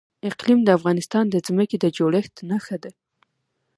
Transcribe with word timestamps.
اقلیم 0.29 0.59
د 0.63 0.69
افغانستان 0.77 1.25
د 1.29 1.35
ځمکې 1.47 1.77
د 1.79 1.85
جوړښت 1.97 2.33
نښه 2.49 2.77
ده. 2.83 2.91